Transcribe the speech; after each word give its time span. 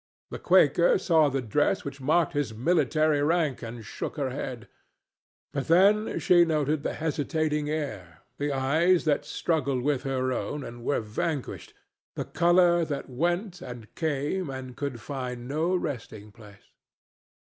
The 0.31 0.39
Quaker 0.39 0.97
saw 0.97 1.29
the 1.29 1.43
dress 1.43 1.85
which 1.85 2.01
marked 2.01 2.33
his 2.33 2.55
military 2.55 3.21
rank, 3.21 3.61
and 3.61 3.85
shook 3.85 4.17
her 4.17 4.31
head; 4.31 4.67
but 5.53 5.67
then 5.67 6.17
she 6.17 6.43
noted 6.43 6.81
the 6.81 6.95
hesitating 6.95 7.69
air, 7.69 8.23
the 8.39 8.51
eyes 8.51 9.05
that 9.05 9.25
struggled 9.25 9.83
with 9.83 10.01
her 10.01 10.33
own 10.33 10.63
and 10.63 10.83
were 10.83 11.01
vanquished, 11.01 11.75
the 12.15 12.25
color 12.25 12.83
that 12.83 13.11
went 13.11 13.61
and 13.61 13.93
came 13.93 14.49
and 14.49 14.75
could 14.75 14.99
find 14.99 15.47
no 15.47 15.75
resting 15.75 16.31
place. 16.31 16.71